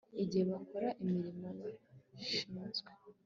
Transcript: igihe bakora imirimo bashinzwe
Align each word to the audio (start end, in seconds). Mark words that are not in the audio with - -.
igihe 0.23 0.43
bakora 0.51 0.89
imirimo 1.03 1.47
bashinzwe 1.61 2.91